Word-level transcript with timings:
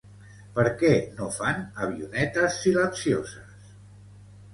Per 0.53 0.63
qué 0.77 0.93
no 1.19 1.27
fan 1.35 1.61
avionetes 1.87 2.57
silencioses? 2.63 3.69